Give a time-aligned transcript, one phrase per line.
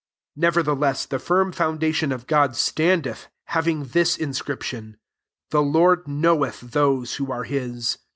[0.35, 4.97] 19 Nevertheless the firm foun dation of God standeth, having this inscription,
[5.51, 7.99] "The Lord knoweth those who are his."